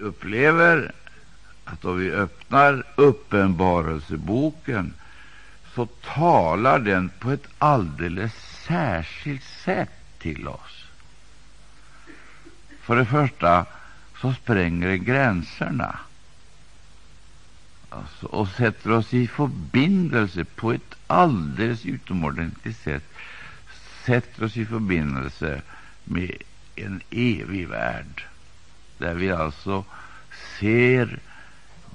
upplever 0.00 0.92
att 1.64 1.84
om 1.84 1.98
vi 1.98 2.10
öppnar 2.10 2.84
Uppenbarelseboken 2.96 4.94
så 5.74 5.86
talar 5.86 6.78
den 6.78 7.10
på 7.18 7.30
ett 7.30 7.46
alldeles 7.58 8.32
särskilt 8.66 9.44
sätt 9.44 9.90
till 10.18 10.48
oss. 10.48 10.84
För 12.80 12.96
det 12.96 13.04
första 13.04 13.66
så 14.20 14.32
spränger 14.32 14.88
den 14.88 15.04
gränserna. 15.04 15.98
Alltså, 17.90 18.26
och 18.26 18.48
sätter 18.48 18.90
oss 18.90 19.14
i 19.14 19.26
förbindelse 19.26 20.44
på 20.44 20.72
ett 20.72 20.94
alldeles 21.06 21.86
utomordentligt 21.86 22.76
sätt. 22.76 23.04
Sätter 24.04 24.44
oss 24.44 24.56
i 24.56 24.66
förbindelse 24.66 25.62
med 26.04 26.42
en 26.76 27.00
evig 27.10 27.68
värld, 27.68 28.24
där 29.00 29.14
vi 29.14 29.32
alltså 29.32 29.84
ser 30.58 31.18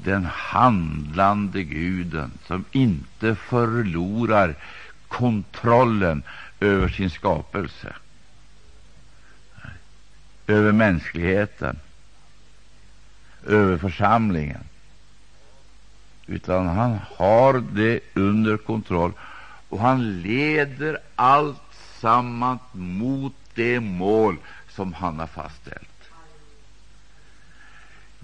den 0.04 0.26
handlande 0.26 1.64
Guden 1.64 2.32
som 2.48 2.66
inte 2.72 3.36
förlorar 3.36 4.56
kontrollen 5.08 6.24
över 6.60 6.90
sin 6.90 7.10
skapelse, 7.10 7.96
över 10.48 10.72
mänskligheten, 10.72 11.80
över 13.46 13.78
församlingen, 13.78 14.64
utan 16.28 16.68
han 16.68 17.00
har 17.18 17.64
det 17.72 18.00
under 18.14 18.58
kontroll 18.58 19.12
och 19.70 19.80
han 19.80 20.22
leder 20.22 20.98
allt 21.16 21.62
sammans 22.00 22.62
mot 22.72 23.34
det 23.54 23.80
mål 23.80 24.38
som 24.70 24.94
han 24.94 25.20
har 25.20 25.28
fastställt. 25.28 25.95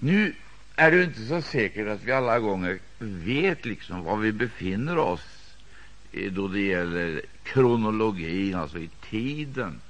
Nu 0.04 0.34
är 0.76 0.90
det 0.90 1.04
inte 1.04 1.26
så 1.26 1.42
säkert 1.42 1.88
att 1.88 2.04
vi 2.04 2.12
alla 2.12 2.38
gånger 2.38 2.78
vet 2.98 3.64
liksom 3.64 4.04
var 4.04 4.16
vi 4.16 4.32
befinner 4.32 4.98
oss 4.98 5.54
då 6.30 6.48
det 6.48 6.60
gäller 6.60 7.22
kronologin, 7.42 8.54
alltså 8.54 8.78
i 8.78 8.90
tiden, 9.10 9.80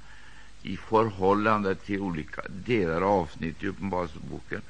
i 0.63 0.77
förhållande 0.77 1.75
till 1.75 1.99
olika 1.99 2.41
delar 2.49 3.01
och 3.01 3.09
avsnitt 3.09 3.63
i 3.63 3.67
Uppenbarelseboken. 3.67 4.61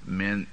Men 0.00 0.46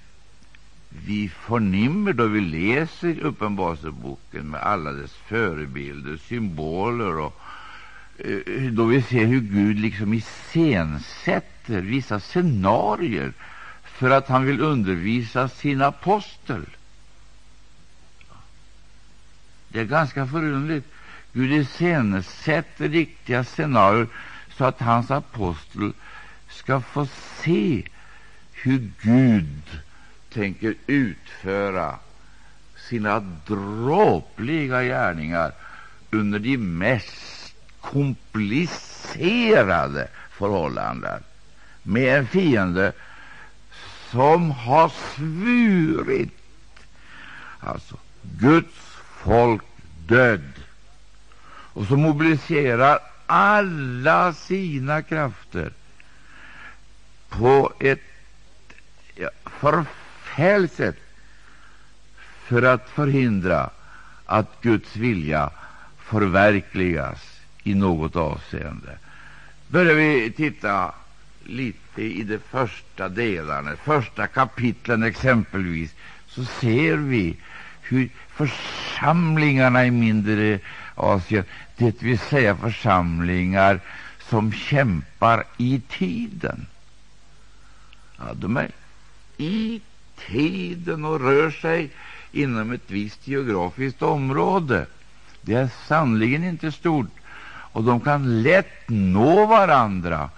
vi 0.90 1.30
förnimmer 1.30 2.14
då 2.14 2.26
vi 2.26 2.42
läser 2.42 3.20
Uppenbarelseboken 3.20 4.50
med 4.50 4.62
alla 4.62 4.92
dess 4.92 5.14
förebilder, 5.14 6.18
symboler 6.18 7.18
och 7.18 7.40
eh, 8.18 8.64
då 8.72 8.86
vi 8.86 9.02
ser 9.02 9.26
hur 9.26 9.42
Gud 9.42 9.80
liksom 9.80 10.14
iscensätter 10.14 11.82
vissa 11.82 12.20
scenarier 12.20 13.34
för 14.00 14.10
att 14.10 14.28
han 14.28 14.46
vill 14.46 14.62
undervisa 14.62 15.50
sin 15.50 15.82
apostel. 15.82 16.66
Det 19.68 19.80
är 19.80 19.86
ganska 19.86 20.28
förunderligt. 20.28 20.88
Gud 21.34 21.52
iscensätter 21.52 22.90
riktiga 22.90 23.44
scenarier 23.44 24.08
så 24.58 24.66
att 24.66 24.82
hans 24.82 25.12
apostel 25.12 25.94
ska 26.50 26.82
få 26.82 27.08
se 27.44 27.84
hur 28.52 28.92
Gud 29.02 29.80
tänker 30.34 30.76
utföra 30.88 31.96
sina 32.90 33.20
dråpliga 33.48 34.84
gärningar 34.84 35.52
under 36.12 36.40
de 36.40 36.58
mest 36.58 37.56
komplicerade 37.82 40.08
förhållanden 40.32 41.24
med 41.84 42.18
en 42.18 42.28
fiende 42.28 42.94
som 44.12 44.52
har 44.52 44.90
svurit 44.90 46.30
alltså 47.60 47.98
Guds 48.22 48.76
folk 49.24 49.62
död 50.08 50.54
och 51.74 51.88
som 51.88 52.02
mobiliserar 52.02 53.00
alla 53.26 54.34
sina 54.34 55.02
krafter 55.02 55.74
på 57.30 57.74
ett 57.80 58.02
förfärligt 59.46 60.74
sätt 60.74 60.98
för 62.44 62.62
att 62.64 62.90
förhindra 62.90 63.70
att 64.26 64.62
Guds 64.62 64.96
vilja 64.96 65.50
förverkligas 65.98 67.40
i 67.64 67.74
något 67.74 68.16
avseende. 68.16 68.98
Börjar 69.68 69.96
vi 69.96 70.32
titta 70.32 70.94
lite 71.44 71.89
i 72.02 72.24
de 72.24 72.40
första 72.40 73.10
delarna, 73.10 73.76
första 73.76 74.28
kapitlen 74.28 75.04
exempelvis, 75.04 75.94
så 76.28 76.46
ser 76.46 76.98
vi 76.98 77.38
hur 77.82 78.10
församlingarna 78.30 79.86
i 79.86 79.92
mindre 79.92 80.60
Asien, 80.96 81.44
det 81.78 82.04
vill 82.04 82.20
säga 82.20 82.56
församlingar 82.56 83.80
som 84.20 84.52
kämpar 84.52 85.44
i 85.58 85.82
tiden, 85.90 86.66
ja, 88.18 88.34
de 88.34 88.58
är 88.58 88.72
i 89.38 89.82
tiden 90.28 91.06
och 91.06 91.22
rör 91.22 91.52
sig 91.52 91.90
inom 92.32 92.72
ett 92.72 92.92
visst 92.92 93.28
geografiskt 93.28 94.02
område. 94.02 94.86
Det 95.42 95.54
är 95.54 95.70
sannerligen 95.88 96.44
inte 96.44 96.72
stort, 96.72 97.10
och 97.72 97.84
de 97.84 98.00
kan 98.00 98.44
lätt 98.44 98.90
nå 98.90 99.46
varandra. 99.46 100.30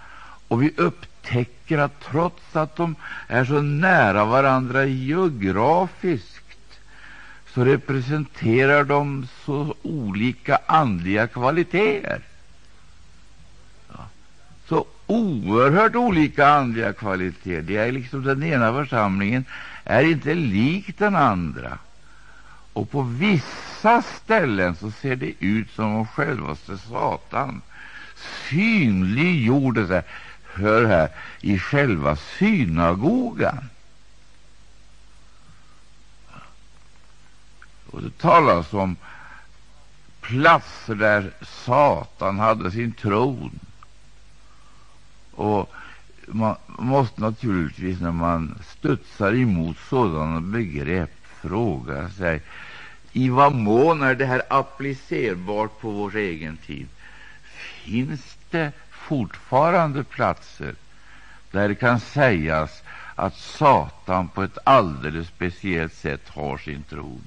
Och 0.47 0.63
vi 0.63 0.73
upptäcker 1.21 1.77
att 1.77 1.99
trots 1.99 2.55
att 2.55 2.75
de 2.75 2.95
är 3.27 3.45
så 3.45 3.61
nära 3.61 4.25
varandra 4.25 4.85
geografiskt 4.85 6.37
så 7.53 7.65
representerar 7.65 8.83
de 8.83 9.27
så 9.45 9.75
olika 9.81 10.59
andliga 10.65 11.27
kvaliteter. 11.27 12.21
Så 14.69 14.85
oerhört 15.07 15.95
olika 15.95 16.47
andliga 16.47 16.93
kvaliteter. 16.93 17.61
Det 17.61 17.77
är 17.77 17.91
liksom 17.91 18.23
Den 18.23 18.43
ena 18.43 18.73
församlingen 18.73 19.45
är 19.83 20.03
inte 20.03 20.33
lik 20.33 20.97
den 20.97 21.15
andra. 21.15 21.77
Och 22.73 22.91
på 22.91 23.01
vissa 23.01 24.01
ställen 24.01 24.75
så 24.75 24.91
ser 24.91 25.15
det 25.15 25.33
ut 25.39 25.71
som 25.71 25.95
om 25.95 26.07
självaste 26.07 26.77
Satan 26.77 27.61
synliggjorde 28.49 29.87
sig 29.87 30.03
hör 30.53 30.85
här, 30.85 31.09
i 31.41 31.59
själva 31.59 32.15
synagogan. 32.15 33.69
Och 37.91 38.01
det 38.01 38.17
talas 38.17 38.73
om 38.73 38.95
platser 40.21 40.95
där 40.95 41.31
Satan 41.41 42.39
hade 42.39 42.71
sin 42.71 42.91
tron. 42.91 43.59
Och 45.31 45.73
man 46.25 46.55
måste 46.67 47.21
naturligtvis, 47.21 47.99
när 47.99 48.11
man 48.11 48.59
studsar 48.77 49.35
emot 49.35 49.77
sådana 49.89 50.41
begrepp, 50.41 51.11
fråga 51.41 52.09
sig 52.09 52.41
i 53.11 53.29
vad 53.29 53.55
mån 53.55 54.03
är 54.03 54.15
det 54.15 54.25
här 54.25 54.41
applicerbart 54.49 55.79
på 55.79 55.91
vår 55.91 56.15
egen 56.15 56.57
tid. 56.57 56.87
Finns 57.83 58.37
det 58.49 58.71
fortfarande 59.11 60.03
platser 60.03 60.75
där 61.51 61.69
det 61.69 61.75
kan 61.75 61.99
sägas 61.99 62.83
att 63.15 63.37
Satan 63.37 64.27
på 64.27 64.43
ett 64.43 64.57
alldeles 64.63 65.27
speciellt 65.27 65.93
sätt 65.93 66.29
har 66.29 66.57
sin 66.57 66.83
tron. 66.83 67.21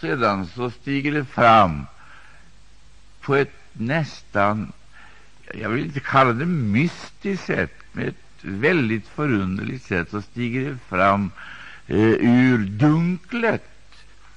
Sedan 0.00 0.46
så 0.46 0.70
stiger 0.70 1.12
det 1.12 1.24
fram 1.24 1.86
på 3.20 3.36
ett 3.36 3.54
nästan, 3.72 4.72
jag 5.54 5.68
vill 5.68 5.84
inte 5.84 6.00
kalla 6.00 6.32
det 6.32 6.46
mystiskt 6.46 7.46
sätt, 7.46 7.74
men 7.92 8.08
ett 8.08 8.14
väldigt 8.42 9.08
förunderligt 9.08 9.84
sätt, 9.84 10.10
så 10.10 10.22
stiger 10.22 10.70
det 10.70 10.78
fram 10.88 11.30
eh, 11.86 11.96
ur 12.18 12.58
dunklet, 12.58 13.68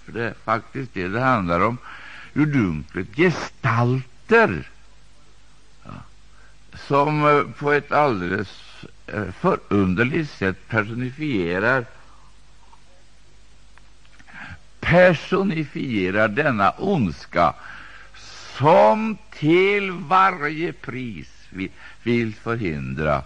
för 0.05 0.11
det 0.11 0.23
är 0.23 0.33
faktiskt 0.43 0.93
det 0.93 1.07
det 1.07 1.21
handlar 1.21 1.59
om, 1.59 1.77
ur 2.35 2.45
dunklet 2.45 3.15
gestalter 3.15 4.69
ja, 5.83 5.91
som 6.87 7.27
eh, 7.27 7.43
på 7.59 7.71
ett 7.71 7.91
alldeles 7.91 8.49
eh, 9.07 9.31
förunderligt 9.39 10.31
sätt 10.31 10.67
personifierar 10.67 11.85
personifierar 14.79 16.27
denna 16.27 16.69
ondska 16.69 17.53
som 18.57 19.17
till 19.31 19.91
varje 19.91 20.73
pris 20.73 21.27
vill, 21.49 21.71
vill 22.03 22.35
förhindra 22.35 23.23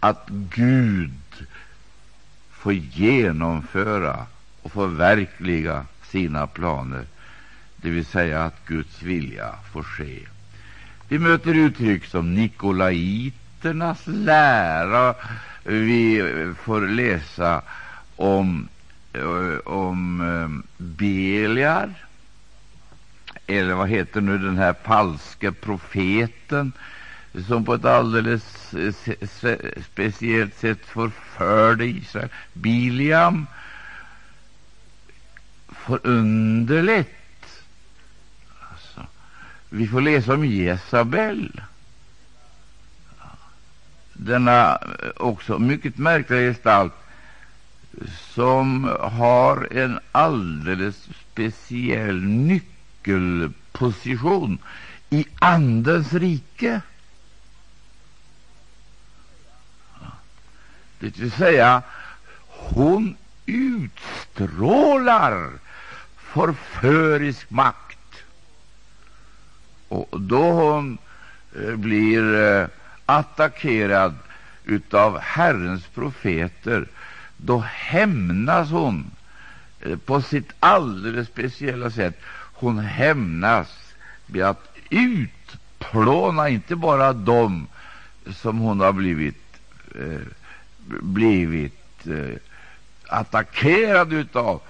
att 0.00 0.28
Gud 0.28 1.46
får 2.50 2.72
genomföra 2.72 4.26
och 4.62 4.72
förverkliga 4.72 5.86
sina 6.02 6.46
planer 6.46 7.04
det 7.82 7.90
vill 7.90 8.06
säga 8.06 8.44
att 8.44 8.66
Guds 8.66 9.02
vilja 9.02 9.54
får 9.72 9.82
ske. 9.82 10.18
Vi 11.08 11.18
möter 11.18 11.54
uttryck 11.54 12.04
som 12.04 12.34
'nikolaiternas 12.34 14.02
lära 14.06 15.14
vi 15.64 16.22
får 16.62 16.80
läsa 16.80 17.62
om, 18.16 18.68
eh, 19.12 19.58
om 19.64 20.20
eh, 20.20 20.84
Beliar, 20.84 21.94
eller 23.46 23.74
vad 23.74 23.88
heter 23.88 24.20
nu 24.20 24.38
den 24.38 24.58
här 24.58 24.74
falske 24.84 25.52
profeten 25.52 26.72
som 27.48 27.64
på 27.64 27.74
ett 27.74 27.84
alldeles 27.84 28.74
eh, 28.74 28.94
speciellt 29.92 30.58
sätt 30.58 30.86
förförde 30.86 31.86
Israel. 31.86 32.28
Biliam, 32.52 33.46
förunderligt. 35.68 37.21
Vi 39.74 39.88
får 39.88 40.00
läsa 40.00 40.34
om 40.34 40.44
Jezabel, 40.44 41.60
denna 44.12 44.78
också 45.16 45.58
mycket 45.58 45.98
märkliga 45.98 46.40
gestalt 46.40 46.92
som 48.34 48.84
har 49.00 49.68
en 49.70 49.98
alldeles 50.12 51.08
speciell 51.32 52.22
nyckelposition 52.22 54.58
i 55.10 55.26
Andens 55.38 56.12
rike. 56.12 56.80
Det 60.98 61.18
vill 61.18 61.32
säga, 61.32 61.82
hon 62.48 63.16
utstrålar 63.46 65.50
förförisk 66.16 67.50
makt. 67.50 67.91
Och 69.92 70.20
då 70.20 70.52
hon 70.52 70.98
eh, 71.56 71.76
blir 71.76 72.34
eh, 72.34 72.66
attackerad 73.06 74.14
av 74.90 75.18
Herrens 75.18 75.86
profeter, 75.86 76.86
då 77.36 77.58
hämnas 77.58 78.70
hon 78.70 79.10
eh, 79.80 79.98
på 79.98 80.22
sitt 80.22 80.52
alldeles 80.60 81.28
speciella 81.28 81.90
sätt. 81.90 82.20
Hon 82.54 82.78
hämnas 82.78 83.68
med 84.26 84.42
att 84.44 84.76
utplåna 84.90 86.48
inte 86.48 86.76
bara 86.76 87.12
dem 87.12 87.66
som 88.34 88.58
hon 88.58 88.80
har 88.80 88.92
blivit, 88.92 89.60
eh, 89.94 90.20
blivit 91.00 92.06
eh, 92.06 92.36
attackerad 93.06 94.12
utav, 94.12 94.60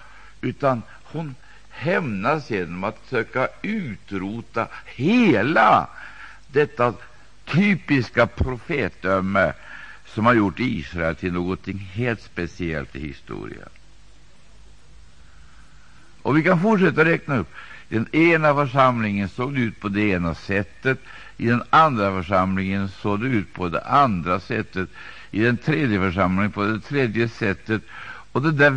utan 0.41 0.83
hon 1.05 1.35
hämnas 1.73 2.51
genom 2.51 2.85
att 2.85 2.99
söka 3.11 3.49
utrota 3.63 4.67
hela 4.85 5.89
detta 6.47 6.95
typiska 7.45 8.27
profetdöme 8.27 9.53
som 10.07 10.27
har 10.27 10.35
gjort 10.35 10.61
Israel 10.61 11.17
till 11.17 11.33
något 11.33 11.67
helt 11.93 12.23
speciellt 12.23 12.97
i 12.97 13.01
historien. 13.01 13.69
Och 16.23 16.37
Vi 16.37 16.43
kan 16.43 16.61
fortsätta 16.61 17.05
räkna 17.05 17.37
upp. 17.37 17.55
I 17.89 17.95
den 17.95 18.15
ena 18.15 18.55
församlingen 18.55 19.29
såg 19.29 19.55
det 19.55 19.61
ut 19.61 19.81
på 19.81 19.89
det 19.89 20.01
ena 20.01 20.35
sättet, 20.35 20.99
i 21.37 21.47
den 21.47 21.63
andra 21.71 22.23
församlingen 22.23 22.89
såg 22.89 23.21
det 23.21 23.27
ut 23.27 23.53
på 23.53 23.69
det 23.69 23.81
andra 23.81 24.41
sättet, 24.41 24.89
i 25.31 25.41
den 25.41 25.57
tredje 25.57 25.99
församlingen 25.99 26.53
på 26.53 26.65
det 26.65 26.81
tredje 26.81 27.29
sättet. 27.29 27.83
Och 28.33 28.43
det 28.43 28.53
där 28.53 28.71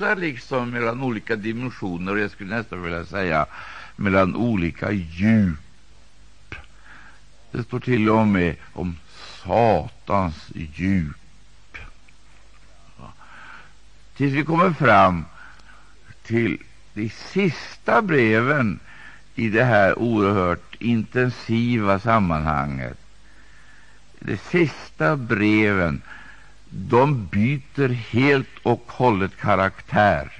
växlar 0.00 0.16
liksom 0.16 0.70
mellan 0.70 1.02
olika 1.02 1.36
dimensioner, 1.36 2.12
och 2.12 2.18
jag 2.18 2.30
skulle 2.30 2.56
nästan 2.56 2.82
vilja 2.82 3.04
säga 3.04 3.46
mellan 3.96 4.36
olika 4.36 4.92
djup. 4.92 6.54
Det 7.52 7.62
står 7.62 7.80
till 7.80 8.10
och 8.10 8.26
med 8.26 8.56
om 8.72 8.96
Satans 9.44 10.50
djup. 10.54 11.76
Tills 14.16 14.32
vi 14.32 14.44
kommer 14.44 14.72
fram 14.72 15.24
till 16.22 16.58
de 16.94 17.10
sista 17.10 18.02
breven 18.02 18.80
i 19.34 19.48
det 19.48 19.64
här 19.64 19.98
oerhört 19.98 20.76
intensiva 20.78 21.98
sammanhanget. 21.98 22.98
De 24.20 24.36
sista 24.36 25.16
breven 25.16 26.02
de 26.70 27.26
byter 27.26 27.88
helt 27.88 28.58
och 28.62 28.84
hållet 28.86 29.36
karaktär. 29.36 30.32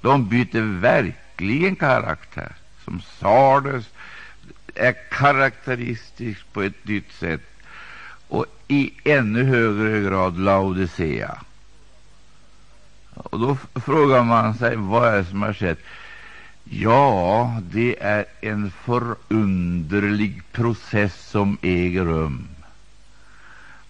De 0.00 0.28
byter 0.28 0.80
verkligen 0.80 1.76
karaktär. 1.76 2.52
Som 2.84 3.00
Sardes 3.00 3.84
är 4.74 4.94
karaktäristisk 5.10 6.52
på 6.52 6.62
ett 6.62 6.84
nytt 6.84 7.12
sätt 7.12 7.42
och 8.28 8.46
i 8.68 8.92
ännu 9.04 9.44
högre 9.44 10.00
grad 10.00 10.38
Laodicea. 10.38 11.38
Och 13.14 13.40
då 13.40 13.56
frågar 13.80 14.24
man 14.24 14.54
sig 14.54 14.76
vad 14.76 15.08
är 15.08 15.16
det 15.16 15.24
som 15.24 15.42
har 15.42 15.52
skett. 15.52 15.78
Ja, 16.64 17.60
det 17.62 18.02
är 18.02 18.24
en 18.40 18.70
förunderlig 18.70 20.42
process 20.52 21.28
som 21.30 21.58
äger 21.62 22.04
rum. 22.04 22.48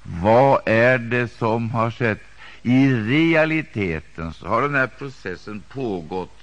Vad 0.03 0.61
är 0.67 0.99
det 0.99 1.29
som 1.29 1.71
har 1.71 1.91
skett? 1.91 2.23
I 2.63 2.93
realiteten 2.95 4.33
så 4.33 4.49
har 4.49 4.63
den 4.63 4.75
här 4.75 4.87
processen 4.87 5.63
pågått 5.69 6.39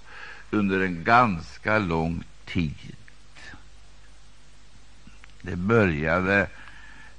under 0.51 0.79
en 0.79 1.03
ganska 1.03 1.79
lång 1.79 2.23
tid. 2.45 2.95
Det 5.41 5.55
började, 5.55 6.47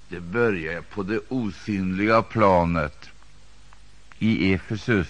det 0.08 0.20
började 0.20 0.82
på 0.82 1.02
det 1.02 1.20
osynliga 1.28 2.22
planet 2.22 3.10
i 4.19 4.52
Efesus. 4.52 5.08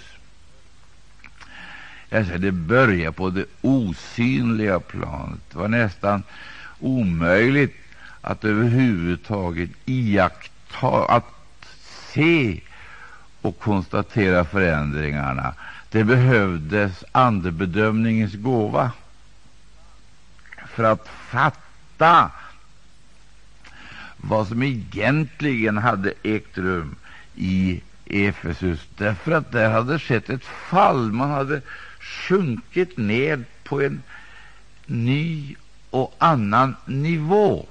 Jag 2.08 2.26
säger, 2.26 2.38
det 2.38 2.52
började 2.52 3.12
på 3.12 3.30
det 3.30 3.44
osynliga 3.60 4.80
planet. 4.80 5.40
Det 5.50 5.58
var 5.58 5.68
nästan 5.68 6.22
omöjligt 6.80 7.76
att 8.20 8.44
överhuvudtaget 8.44 9.70
iaktta, 9.84 10.49
att 11.08 11.24
se 12.12 12.60
och 13.40 13.58
konstatera 13.58 14.44
förändringarna. 14.44 15.54
Det 15.90 16.04
behövdes 16.04 17.04
andebedömningens 17.12 18.34
gåva 18.34 18.90
för 20.68 20.84
att 20.84 21.08
fatta 21.08 22.30
vad 24.16 24.48
som 24.48 24.62
egentligen 24.62 25.78
hade 25.78 26.12
ägt 26.22 26.58
rum 26.58 26.96
i 27.34 27.80
Efesus, 28.06 28.88
därför 28.96 29.32
att 29.32 29.52
där 29.52 29.70
hade 29.70 29.98
skett 29.98 30.30
ett 30.30 30.44
fall. 30.44 31.12
Man 31.12 31.30
hade 31.30 31.60
sjunkit 32.00 32.96
ned 32.96 33.44
på 33.64 33.80
en 33.80 34.02
ny 34.86 35.56
och 35.90 36.14
annan 36.18 36.76
nivå. 36.86 37.66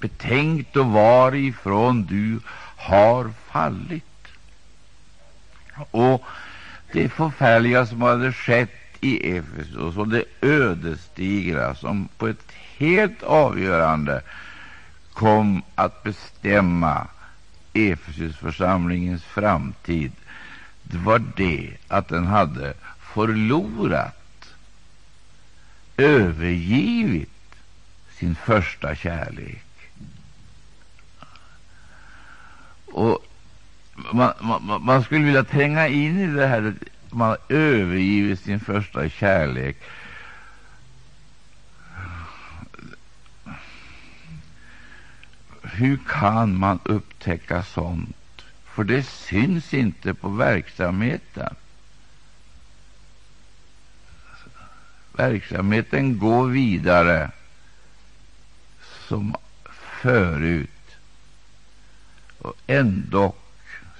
Betänk 0.00 0.72
då 0.72 0.82
varifrån 0.82 2.04
du 2.04 2.40
har 2.76 3.30
fallit. 3.50 4.04
Och 5.90 6.24
det 6.92 7.08
förfärliga 7.08 7.86
som 7.86 8.02
hade 8.02 8.32
skett 8.32 8.70
i 9.00 9.36
Efesos 9.36 9.96
och 9.96 10.08
det 10.08 10.24
ödesdigra 10.40 11.74
som 11.74 12.08
på 12.18 12.28
ett 12.28 12.52
helt 12.76 13.22
avgörande 13.22 14.22
kom 15.12 15.62
att 15.74 16.02
bestämma 16.02 17.06
Efesusförsamlingens 17.72 19.24
framtid, 19.24 20.12
det 20.82 20.98
var 20.98 21.22
det 21.36 21.76
att 21.88 22.08
den 22.08 22.26
hade 22.26 22.74
förlorat, 23.00 24.54
övergivit 25.96 27.30
sin 28.18 28.34
första 28.34 28.94
kärlek. 28.94 29.65
Och 32.86 33.26
man, 34.12 34.32
man, 34.40 34.82
man 34.84 35.04
skulle 35.04 35.24
vilja 35.24 35.44
tränga 35.44 35.88
in 35.88 36.20
i 36.20 36.26
det 36.26 36.46
här 36.46 36.62
att 36.62 37.12
man 37.12 37.28
har 37.28 37.38
övergivit 37.48 38.40
sin 38.40 38.60
första 38.60 39.08
kärlek. 39.08 39.76
Hur 45.62 45.98
kan 46.08 46.58
man 46.58 46.78
upptäcka 46.84 47.62
sånt? 47.62 48.16
För 48.64 48.84
det 48.84 49.02
syns 49.02 49.74
inte 49.74 50.14
på 50.14 50.28
verksamheten. 50.28 51.54
Verksamheten 55.12 56.18
går 56.18 56.46
vidare 56.46 57.30
som 59.08 59.34
förut. 60.00 60.75
Och 62.46 62.54
ändå 62.66 63.34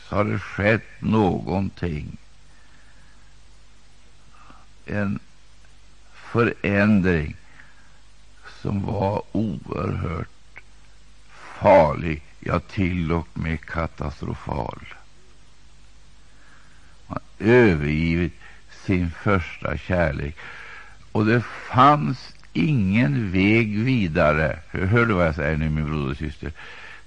har 0.08 0.24
det 0.24 0.38
skett 0.38 1.00
någonting. 1.00 2.16
En 4.84 5.18
förändring 6.12 7.36
som 8.62 8.86
var 8.86 9.22
oerhört 9.32 10.60
farlig, 11.60 12.22
ja, 12.40 12.60
till 12.60 13.12
och 13.12 13.28
med 13.32 13.60
katastrofal. 13.60 14.94
Man 17.06 17.20
övergivit 17.38 18.34
sin 18.86 19.10
första 19.10 19.78
kärlek. 19.78 20.36
Och 21.12 21.26
det 21.26 21.40
fanns 21.70 22.34
ingen 22.52 23.32
väg 23.32 23.78
vidare. 23.78 24.58
Hör 24.70 25.06
du 25.06 25.14
vad 25.14 25.26
jag 25.26 25.34
säger 25.34 25.56
nu, 25.56 25.68
min 25.68 25.86
broder 25.86 26.10
och 26.10 26.16
syster? 26.16 26.52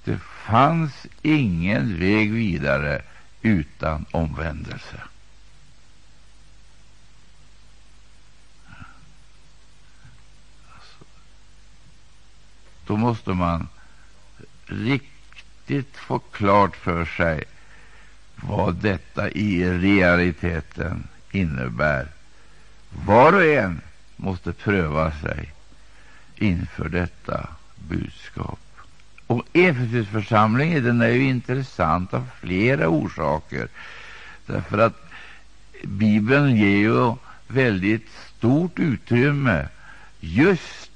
Det 0.03 0.19
fanns 0.50 1.08
ingen 1.22 2.00
väg 2.00 2.32
vidare 2.34 3.01
utan 3.41 4.06
omvändelse. 4.12 5.01
Alltså, 10.74 11.06
då 12.86 12.98
måste 12.98 13.29
man 13.29 13.68
riktigt 14.65 15.98
få 15.98 16.20
klart 16.20 16.75
för 16.75 17.06
sig 17.06 17.44
vad 18.36 18.75
detta 18.75 19.29
i 19.29 19.79
realiteten 19.79 21.08
innebär. 21.32 22.08
Var 23.06 23.34
och 23.34 23.46
en 23.46 23.82
måste 24.15 24.53
pröva 24.53 25.12
sig 25.12 25.53
inför 26.36 26.89
detta 26.89 27.48
budskap. 27.75 28.60
Och 29.30 29.46
Efesusförsamlingen 29.54 30.84
den 30.84 31.02
är 31.02 31.10
ju 31.10 31.24
intressant 31.24 32.14
av 32.14 32.28
flera 32.40 32.88
orsaker. 32.88 33.68
Därför 34.46 34.78
att 34.78 35.10
Bibeln 35.84 36.56
ger 36.56 36.78
ju 36.78 37.16
väldigt 37.48 38.10
stort 38.38 38.80
utrymme 38.80 39.68
just 40.20 40.92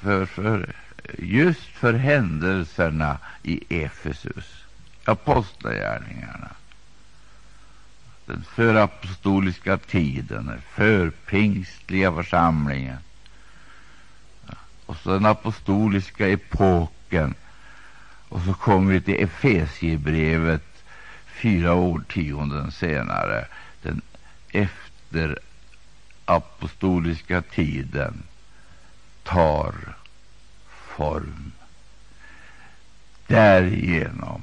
för, 0.00 0.26
för, 0.26 0.72
just 1.18 1.66
för 1.66 1.94
händelserna 1.94 3.18
i 3.42 3.82
Efesus, 3.82 4.64
apostlagärningarna 5.04 6.48
den 8.26 8.44
förapostoliska 8.54 9.76
tiden, 9.76 10.46
den 10.46 10.62
förpingstliga 10.74 12.12
församlingen 12.12 12.98
och 14.86 14.96
så 14.96 15.10
den 15.10 15.26
apostoliska 15.26 16.28
epoken. 16.28 17.34
Och 18.32 18.42
så 18.42 18.54
kommer 18.54 18.92
vi 18.92 19.00
till 19.00 19.24
Efesiebrevet 19.24 20.84
fyra 21.26 21.74
årtionden 21.74 22.72
senare, 22.72 23.46
den 23.82 24.00
efterapostoliska 24.50 27.42
tiden 27.42 28.22
tar 29.22 29.74
form 30.96 31.52
därigenom 33.26 34.42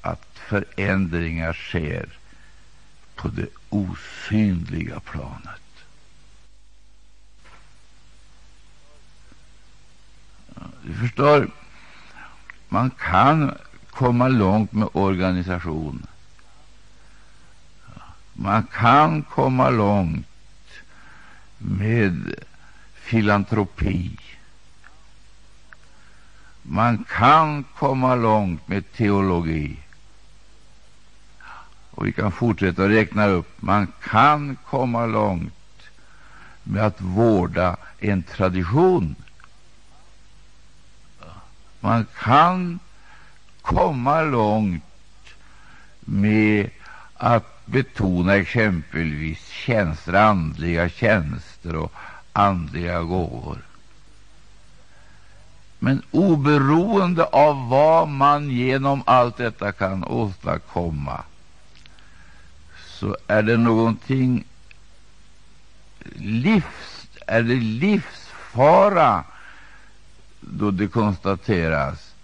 att 0.00 0.26
förändringar 0.34 1.52
sker 1.52 2.08
på 3.14 3.28
det 3.28 3.48
osynliga 3.68 5.00
planet. 5.00 5.62
Du 10.82 10.94
förstår, 10.94 11.50
man 12.68 12.90
kan 12.90 13.54
komma 13.90 14.28
långt 14.28 14.72
med 14.72 14.88
organisation. 14.92 16.06
Man 18.32 18.62
kan 18.62 19.22
komma 19.22 19.70
långt 19.70 20.26
med 21.58 22.34
filantropi. 22.94 24.18
Man 26.62 27.04
kan 27.08 27.64
komma 27.64 28.14
långt 28.14 28.68
med 28.68 28.92
teologi. 28.92 29.76
Och 31.90 32.06
vi 32.06 32.12
kan 32.12 32.32
fortsätta 32.32 32.84
att 32.84 32.90
räkna 32.90 33.26
upp. 33.26 33.62
Man 33.62 33.92
kan 34.02 34.56
komma 34.64 35.06
långt 35.06 35.52
med 36.62 36.86
att 36.86 37.00
vårda 37.00 37.76
en 37.98 38.22
tradition. 38.22 39.14
Man 41.86 42.06
kan 42.18 42.78
komma 43.62 44.22
långt 44.22 44.84
med 46.00 46.70
att 47.14 47.66
betona 47.66 48.34
exempelvis 48.34 49.48
tjänster, 49.48 50.12
andliga 50.12 50.88
tjänster 50.88 51.76
och 51.76 51.92
andliga 52.32 53.02
gåvor. 53.02 53.58
Men 55.78 56.02
oberoende 56.10 57.24
av 57.24 57.68
vad 57.68 58.08
man 58.08 58.50
genom 58.50 59.02
allt 59.06 59.36
detta 59.36 59.72
kan 59.72 60.04
åstadkomma 60.04 61.22
så 62.86 63.16
är 63.26 63.42
det 63.42 63.56
någonting 63.56 64.44
livs, 66.16 67.08
är 67.26 67.42
det 67.42 67.54
livsfara 67.54 69.24
då 70.46 70.70
det 70.70 70.88
konstateras 70.88 72.14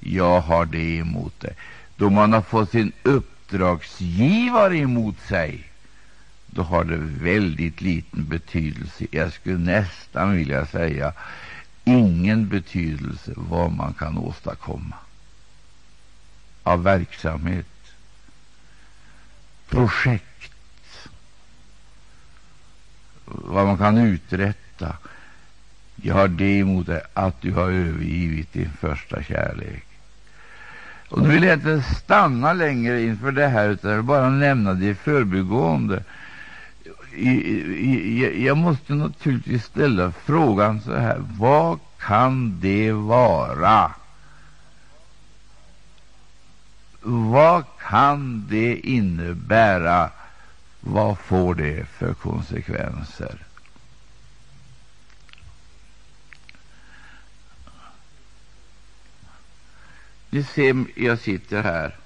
jag 0.00 0.40
har 0.40 0.66
det 0.66 0.98
emot 0.98 1.40
dig. 1.40 1.56
Då 1.96 2.10
man 2.10 2.32
har 2.32 2.42
fått 2.42 2.70
sin 2.70 2.92
uppdragsgivare 3.02 4.76
emot 4.76 5.20
sig, 5.28 5.64
då 6.46 6.62
har 6.62 6.84
det 6.84 6.96
väldigt 6.96 7.80
liten 7.80 8.24
betydelse. 8.24 9.06
Jag 9.10 9.32
skulle 9.32 9.58
nästan 9.58 10.32
vilja 10.32 10.66
säga 10.66 11.12
ingen 11.84 12.48
betydelse 12.48 13.32
vad 13.36 13.72
man 13.72 13.94
kan 13.94 14.18
åstadkomma 14.18 14.96
av 16.62 16.82
verksamhet 16.82 17.66
projekt, 19.68 21.08
vad 23.24 23.66
man 23.66 23.78
kan 23.78 23.98
uträtta. 23.98 24.96
Jag 26.02 26.14
har 26.14 26.28
det 26.28 26.58
emot 26.58 26.86
dig 26.86 27.02
att 27.14 27.40
du 27.40 27.52
har 27.52 27.70
övergivit 27.70 28.52
din 28.52 28.70
första 28.80 29.22
kärlek. 29.22 29.86
Och 31.08 31.22
Nu 31.22 31.28
vill 31.28 31.42
jag 31.42 31.54
inte 31.54 31.82
stanna 31.82 32.52
längre 32.52 33.02
inför 33.02 33.32
det 33.32 33.48
här, 33.48 33.68
utan 33.68 33.90
jag 33.90 33.96
vill 33.96 34.06
bara 34.06 34.30
nämna 34.30 34.74
det 34.74 34.86
i 34.86 34.94
förbigående. 34.94 36.02
Jag 38.36 38.56
måste 38.56 38.94
naturligtvis 38.94 39.64
ställa 39.64 40.12
frågan 40.12 40.80
så 40.80 40.94
här. 40.94 41.22
Vad 41.38 41.78
kan 41.98 42.60
det 42.60 42.92
vara? 42.92 43.92
Vad 47.02 47.64
kan 47.88 48.46
det 48.48 48.76
innebära? 48.76 50.10
Vad 50.80 51.18
får 51.18 51.54
det 51.54 51.86
för 51.88 52.14
konsekvenser? 52.14 53.45
Ni 60.30 60.42
ser, 60.42 60.84
jag 60.94 61.18
sitter 61.18 61.62
här 61.62 61.96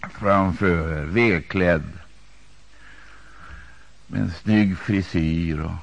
framför 0.00 0.98
er, 0.98 1.04
välklädd 1.04 1.98
med 4.06 4.20
en 4.20 4.30
snygg 4.30 4.78
frisyr 4.78 5.60
och 5.60 5.74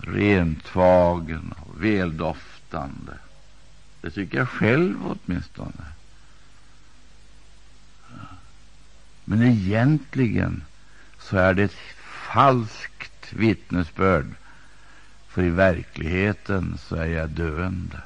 rentvagen 0.00 1.54
och 1.56 1.84
väldoftande. 1.84 3.12
Det 4.00 4.10
tycker 4.10 4.38
jag 4.38 4.48
själv 4.48 4.96
åtminstone. 5.06 5.84
Men 9.24 9.42
egentligen 9.42 10.64
så 11.18 11.36
är 11.36 11.54
det 11.54 11.62
ett 11.62 11.76
falskt 12.32 13.32
vittnesbörd, 13.32 14.26
för 15.34 15.42
i 15.42 15.50
verkligheten 15.50 16.78
så 16.78 16.96
är 16.96 17.06
jag 17.06 17.30
döende. 17.30 18.00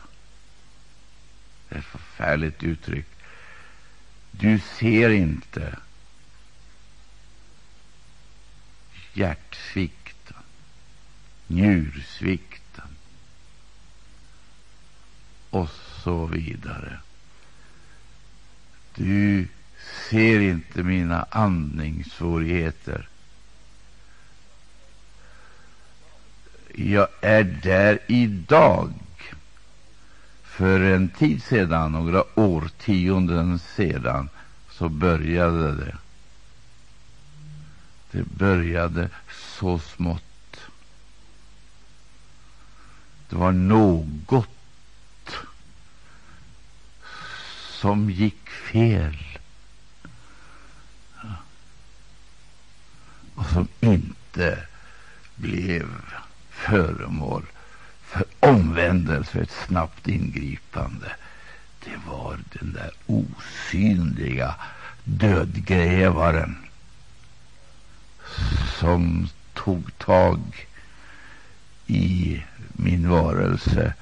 Det 1.68 1.74
är 1.74 1.78
ett 1.78 1.84
förfärligt 1.84 2.62
uttryck. 2.62 3.06
Du 4.30 4.60
ser 4.78 5.10
inte 5.10 5.76
hjärtsvikten, 9.12 10.42
njursvikten 11.46 12.88
och 15.50 15.70
så 16.04 16.26
vidare. 16.26 17.00
Du 18.94 19.48
ser 20.10 20.40
inte 20.40 20.82
mina 20.82 21.26
andningssvårigheter. 21.30 23.08
Jag 26.84 27.08
är 27.20 27.44
där 27.44 27.98
idag. 28.06 28.92
För 30.42 30.80
en 30.80 31.08
tid 31.08 31.42
sedan, 31.42 31.92
några 31.92 32.24
årtionden 32.34 33.58
sedan, 33.58 34.28
så 34.70 34.88
började 34.88 35.74
det. 35.74 35.96
Det 38.10 38.22
började 38.22 39.08
så 39.58 39.78
smått. 39.78 40.22
det 43.28 43.36
var 43.36 43.52
något 43.52 44.48
som 47.70 48.10
gick 48.10 48.48
fel 48.48 49.38
och 53.34 53.46
som 53.46 53.68
inte 53.80 54.66
blev 55.34 55.88
föremål 56.58 57.42
för 58.02 58.24
omvändelse, 58.40 59.30
för 59.30 59.40
ett 59.40 59.66
snabbt 59.66 60.08
ingripande. 60.08 61.12
Det 61.84 61.96
var 62.06 62.38
den 62.52 62.72
där 62.72 62.90
osynliga 63.06 64.54
dödgrävaren 65.04 66.56
som 68.80 69.28
tog 69.54 69.98
tag 69.98 70.66
i 71.86 72.42
min 72.72 73.08
varelse 73.08 73.94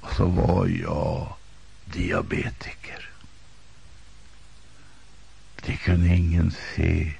och 0.00 0.12
så 0.12 0.24
var 0.24 0.66
jag 0.66 1.34
diabetiker. 1.84 3.10
Det 5.66 5.76
kunde 5.76 6.08
ingen 6.08 6.50
se. 6.74 7.12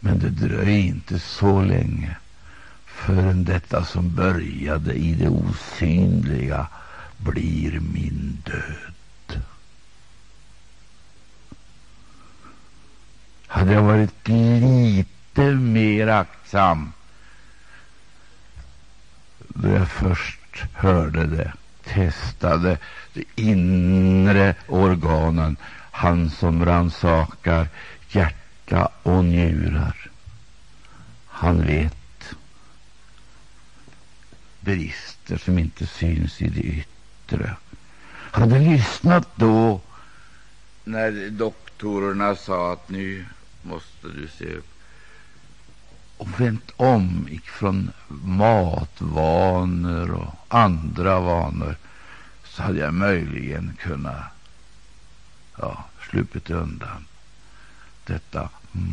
Men 0.00 0.18
det 0.18 0.30
dröjde 0.30 0.72
inte 0.72 1.18
så 1.18 1.62
länge 1.62 2.16
förrän 2.98 3.44
detta 3.44 3.84
som 3.84 4.14
började 4.14 4.94
i 4.94 5.14
det 5.14 5.28
osynliga 5.28 6.66
blir 7.16 7.80
min 7.80 8.42
död. 8.44 9.42
Hade 13.46 13.72
jag 13.72 13.82
varit 13.82 14.28
lite 14.28 15.42
mer 15.54 16.06
aktsam 16.06 16.92
då 19.48 19.68
jag 19.68 19.88
först 19.88 20.64
hörde 20.72 21.26
det, 21.26 21.52
testade 21.84 22.78
de 23.12 23.24
inre 23.36 24.54
organen, 24.68 25.56
han 25.90 26.30
som 26.30 26.64
rannsakar 26.64 27.68
hjärta 28.10 28.88
och 29.02 29.24
njurar. 29.24 30.10
Han 31.26 31.66
vet 31.66 31.97
brister 34.60 35.36
som 35.36 35.58
inte 35.58 35.86
syns 35.86 36.42
i 36.42 36.48
det 36.48 36.60
yttre. 36.60 37.56
Hade 38.30 38.58
lyssnat 38.58 39.28
då 39.36 39.80
när 40.84 41.30
doktorerna 41.30 42.34
sa 42.34 42.72
att 42.72 42.88
nu 42.88 43.24
måste 43.62 44.08
du 44.08 44.28
se 44.28 44.54
upp 44.54 44.68
och 46.16 46.40
vänt 46.40 46.70
om 46.76 47.28
från 47.44 47.90
matvanor 48.24 50.10
och 50.10 50.34
andra 50.48 51.20
vanor 51.20 51.76
så 52.44 52.62
hade 52.62 52.78
jag 52.78 52.94
möjligen 52.94 53.76
kunnat 53.78 54.22
ja, 55.58 55.84
sluppit 56.10 56.50
undan 56.50 57.04
detta 58.04 58.48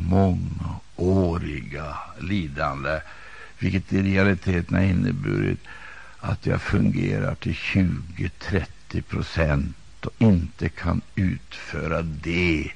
mångåriga 0.09 1.97
lidande 2.19 3.01
vilket 3.59 3.93
i 3.93 4.01
realiteten 4.03 4.75
har 4.77 4.83
inneburit 4.83 5.59
att 6.19 6.45
jag 6.45 6.61
fungerar 6.61 7.35
till 7.35 7.53
20-30 7.53 9.01
procent 9.01 9.75
och 10.05 10.13
inte 10.17 10.69
kan 10.69 11.01
utföra 11.15 12.01
det 12.01 12.71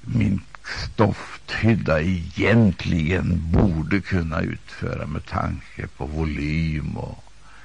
min 0.00 0.40
stofthydda 0.64 2.00
egentligen 2.00 3.50
borde 3.52 4.00
kunna 4.00 4.40
utföra 4.40 5.06
med 5.06 5.26
tanke 5.26 5.86
på 5.86 6.06
volym 6.06 6.96
och 6.96 7.24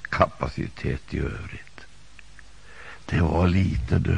kapacitet 0.10 1.14
i 1.14 1.20
övrigt. 1.20 1.80
Det 3.06 3.22
var 3.22 3.48
lite, 3.48 4.00
du. 4.00 4.18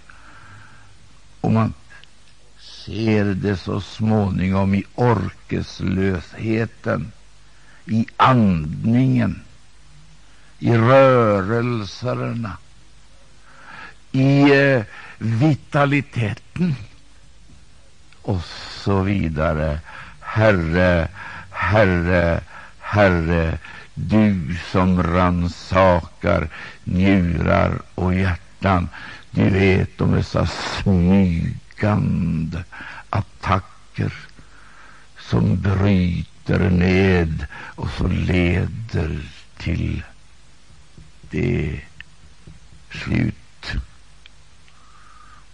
och 1.41 1.53
man 1.53 1.73
ser 2.87 3.25
det 3.25 3.57
så 3.57 3.81
småningom 3.81 4.75
i 4.75 4.85
orkeslösheten, 4.95 7.13
i 7.87 8.07
andningen, 8.17 9.43
i 10.59 10.77
rörelserna, 10.77 12.57
i 14.13 14.41
eh, 14.41 14.83
vitaliteten 15.19 16.75
och 18.23 18.43
så 18.85 19.03
vidare. 19.03 19.81
Herre, 20.21 21.09
Herre, 21.51 22.41
Herre, 22.79 23.59
du 23.95 24.57
som 24.73 25.03
ransakar 25.03 26.49
njurar 26.85 27.79
och 27.95 28.15
hjärtan. 28.15 28.89
Du 29.31 29.51
vet 29.51 30.01
om 30.01 30.13
dessa 30.13 30.47
smygande 30.47 32.65
attacker 33.11 34.13
som 35.19 35.61
bryter 35.61 36.71
ned 36.71 37.47
och 37.53 37.91
som 37.91 38.11
leder 38.11 39.21
till 39.59 40.03
det 41.31 41.81
slut 42.91 43.35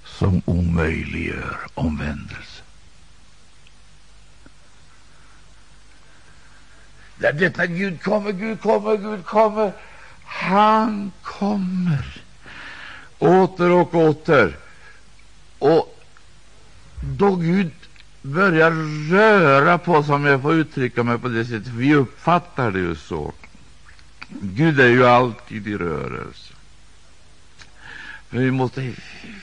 som 0.04 0.42
omöjliggör 0.44 1.56
omvändelse. 1.74 2.62
Där 7.16 7.32
detta 7.32 7.66
Gud 7.66 8.02
kommer, 8.02 8.32
Gud 8.32 8.60
kommer, 8.60 8.96
Gud 8.96 9.24
kommer. 9.24 9.72
Han 10.24 11.12
kommer 11.22 12.22
åter 13.18 13.70
och 13.70 13.94
åter. 13.94 14.56
Och 15.58 15.98
då 17.00 17.36
Gud 17.36 17.70
börjar 18.22 18.70
röra 19.10 19.78
på 19.78 20.02
sig, 20.02 20.14
om 20.14 20.24
jag 20.24 20.42
får 20.42 20.54
uttrycka 20.54 21.02
mig 21.02 21.18
på 21.18 21.28
det 21.28 21.44
sättet, 21.44 21.64
för 21.64 21.76
vi 21.76 21.94
uppfattar 21.94 22.70
det 22.70 22.78
ju 22.78 22.94
så. 22.94 23.32
Gud 24.40 24.80
är 24.80 24.88
ju 24.88 25.06
alltid 25.06 25.68
i 25.68 25.76
rörelse. 25.76 26.54
Men 28.30 28.44
vi 28.44 28.50
måste 28.50 28.92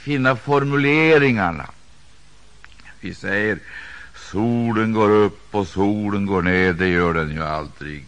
finna 0.01 0.35
formuleringarna. 0.35 1.65
Vi 2.99 3.13
säger 3.13 3.59
Solen 4.31 4.93
går 4.93 5.09
upp 5.09 5.55
och 5.55 5.67
solen 5.67 6.25
går 6.25 6.41
ner, 6.41 6.73
det 6.73 6.87
gör 6.87 7.13
den 7.13 7.31
ju 7.31 7.43
aldrig. 7.43 8.05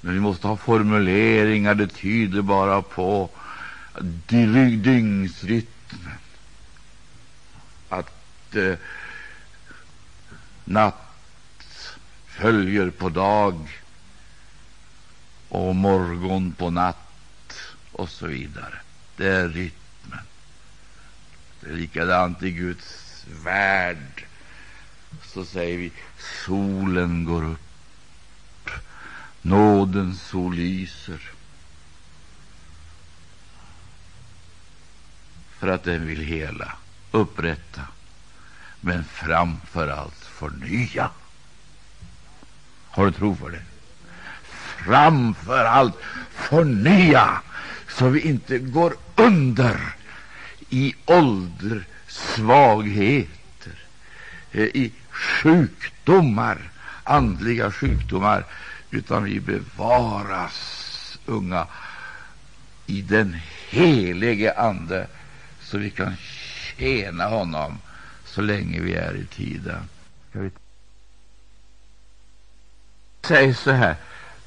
Men 0.00 0.14
vi 0.14 0.20
måste 0.20 0.46
ha 0.46 0.56
formuleringar, 0.56 1.74
det 1.74 1.86
tyder 1.86 2.42
bara 2.42 2.82
på 2.82 3.30
dygnsrytmen. 4.28 6.18
Att 7.88 8.56
eh, 8.56 8.74
natt 10.64 11.96
följer 12.26 12.90
på 12.90 13.08
dag 13.08 13.81
och 15.52 15.76
morgon 15.76 16.52
på 16.52 16.70
natt 16.70 17.58
och 17.92 18.08
så 18.08 18.26
vidare. 18.26 18.74
Det 19.16 19.28
är 19.28 19.48
rytmen. 19.48 20.24
Det 21.60 21.70
är 21.70 21.74
likadant 21.74 22.42
i 22.42 22.50
Guds 22.50 23.24
värld 23.44 24.24
så 25.22 25.44
säger 25.44 25.78
vi 25.78 25.92
solen 26.44 27.24
går 27.24 27.44
upp, 27.44 28.70
nådens 29.42 30.22
sol 30.22 30.54
lyser. 30.54 31.30
För 35.58 35.68
att 35.68 35.84
den 35.84 36.06
vill 36.06 36.20
hela, 36.20 36.72
upprätta, 37.10 37.82
men 38.80 39.04
framför 39.04 39.88
allt 39.88 40.24
förnya. 40.24 41.10
Har 42.90 43.06
du 43.06 43.12
tro 43.12 43.36
för 43.36 43.50
det? 43.50 43.71
Framför 44.86 45.64
allt 45.64 45.94
förnya, 46.30 47.42
så 47.88 48.08
vi 48.08 48.20
inte 48.20 48.58
går 48.58 48.94
under 49.16 49.94
i 50.70 50.94
ålder, 51.06 51.84
svagheter, 52.06 53.84
eh, 54.52 54.62
i 54.62 54.92
sjukdomar, 55.10 56.58
andliga 57.04 57.70
sjukdomar, 57.70 58.44
utan 58.90 59.24
vi 59.24 59.40
bevaras 59.40 61.18
unga 61.26 61.66
i 62.86 63.02
den 63.02 63.36
helige 63.68 64.52
Ande, 64.52 65.06
så 65.60 65.78
vi 65.78 65.90
kan 65.90 66.16
tjäna 66.16 67.26
honom 67.26 67.78
så 68.24 68.40
länge 68.40 68.80
vi 68.80 68.94
är 68.94 69.16
i 69.16 69.26
tiden. 69.26 69.88
Säg 73.22 73.54
så 73.54 73.70
här, 73.70 73.96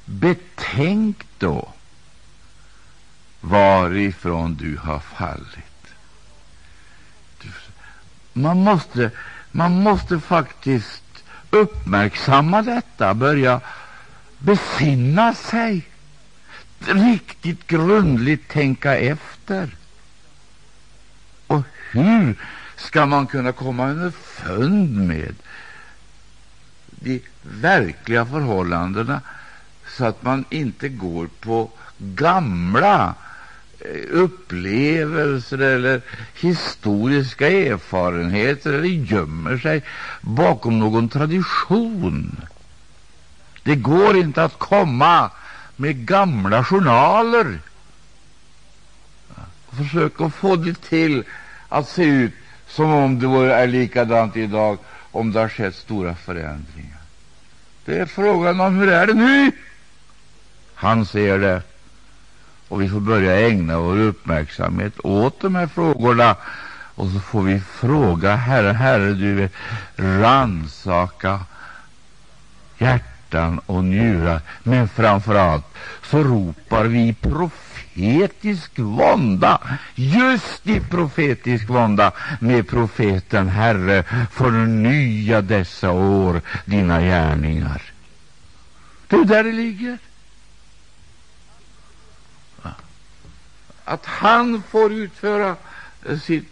betänk 0.06 1.26
då 1.38 1.68
varifrån 3.40 4.54
du 4.54 4.76
har 4.76 4.98
fallit. 4.98 5.94
Man 8.32 8.56
måste, 8.64 9.10
man 9.52 9.82
måste 9.82 10.20
faktiskt 10.20 11.02
uppmärksamma 11.50 12.62
detta, 12.62 13.14
börja 13.14 13.60
besinna 14.38 15.34
sig, 15.34 15.88
riktigt 16.78 17.66
grundligt 17.66 18.48
tänka 18.48 18.96
efter. 18.96 19.76
Och 21.46 21.62
hur 21.90 22.36
ska 22.76 23.06
man 23.06 23.26
kunna 23.26 23.52
komma 23.52 23.88
underfund 23.88 24.96
med 24.96 25.34
de 26.90 27.22
verkliga 27.42 28.26
förhållandena 28.26 29.20
så 29.96 30.04
att 30.04 30.22
man 30.22 30.44
inte 30.50 30.88
går 30.88 31.28
på 31.40 31.70
gamla 31.98 33.14
eh, 33.80 34.00
upplevelser 34.10 35.58
eller 35.58 36.02
historiska 36.40 37.50
erfarenheter 37.50 38.72
eller 38.72 38.88
gömmer 38.88 39.58
sig 39.58 39.82
bakom 40.20 40.78
någon 40.78 41.08
tradition. 41.08 42.40
Det 43.62 43.76
går 43.76 44.16
inte 44.16 44.44
att 44.44 44.58
komma 44.58 45.30
med 45.76 46.06
gamla 46.06 46.64
journaler 46.64 47.58
och 49.66 49.76
försöka 49.76 50.30
få 50.30 50.56
det 50.56 50.82
till 50.82 51.24
att 51.68 51.88
se 51.88 52.04
ut 52.04 52.32
som 52.66 52.92
om 52.92 53.18
det 53.20 53.54
är 53.54 53.66
likadant 53.66 54.36
idag, 54.36 54.78
om 55.10 55.32
det 55.32 55.40
har 55.40 55.48
skett 55.48 55.74
stora 55.74 56.14
förändringar. 56.14 57.00
Det 57.84 57.98
är 57.98 58.06
frågan 58.06 58.60
om 58.60 58.76
hur 58.76 58.88
är 58.88 59.06
det 59.06 59.14
nu? 59.14 59.52
Han 60.78 61.06
ser 61.06 61.38
det, 61.38 61.62
och 62.68 62.82
vi 62.82 62.88
får 62.88 63.00
börja 63.00 63.48
ägna 63.48 63.78
vår 63.78 63.98
uppmärksamhet 63.98 64.92
åt 65.04 65.40
de 65.40 65.54
här 65.54 65.66
frågorna. 65.66 66.36
Och 66.94 67.08
så 67.08 67.20
får 67.20 67.42
vi 67.42 67.60
fråga 67.60 68.34
Herre, 68.34 68.72
Herre, 68.72 69.12
du 69.14 69.34
vill 69.34 69.48
ransaka 69.96 71.40
hjärtan 72.78 73.60
och 73.66 73.84
njurar. 73.84 74.40
Men 74.62 74.88
framför 74.88 75.34
allt 75.34 75.64
så 76.02 76.18
ropar 76.18 76.84
vi 76.84 77.14
profetisk 77.14 78.78
vånda, 78.78 79.60
just 79.94 80.66
i 80.66 80.80
profetisk 80.80 81.68
vånda 81.68 82.12
med 82.40 82.68
profeten 82.68 83.48
Herre, 83.48 84.02
förnya 84.32 85.40
dessa 85.42 85.90
år 85.90 86.40
dina 86.64 87.00
gärningar. 87.00 87.82
Det 89.06 89.16
är 89.16 89.24
där 89.24 89.44
det 89.44 89.52
ligger. 89.52 89.98
Att 93.88 94.06
han 94.06 94.62
får 94.62 94.92
utföra 94.92 95.56
eh, 96.08 96.18
sitt, 96.18 96.48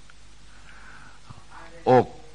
Och 1.83 2.25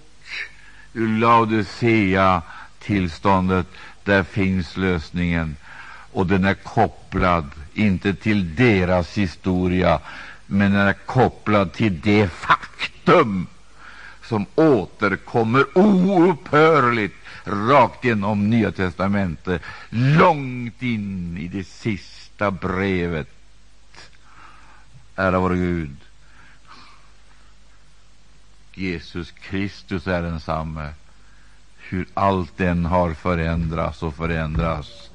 ur 0.92 1.18
laodicea 1.18 2.42
Tillståndet, 2.80 3.66
där 4.04 4.22
finns 4.22 4.76
lösningen, 4.76 5.56
och 6.12 6.26
den 6.26 6.44
är 6.44 6.54
kopplad 6.54 7.50
inte 7.74 8.14
till 8.14 8.54
deras 8.54 9.18
historia, 9.18 10.00
men 10.46 10.72
den 10.72 10.80
är 10.80 10.92
kopplad 10.92 11.72
till 11.72 12.00
det 12.00 12.28
faktum 12.28 13.46
som 14.22 14.46
återkommer 14.54 15.78
oupphörligt 15.78 17.14
rakt 17.44 18.04
genom 18.04 18.50
Nya 18.50 18.72
testamentet, 18.72 19.62
långt 19.90 20.82
in 20.82 21.38
i 21.38 21.48
det 21.48 21.64
sista 21.64 22.50
brevet. 22.50 23.28
Ära 25.16 25.38
vår 25.38 25.54
Gud. 25.54 25.96
Jesus 28.74 29.30
Kristus 29.30 30.06
är 30.06 30.22
densamme. 30.22 30.92
Hur 31.90 32.06
allt 32.14 32.56
den 32.56 32.84
har 32.84 33.14
förändrats 33.14 34.02
och 34.02 34.14
förändras, 34.14 35.10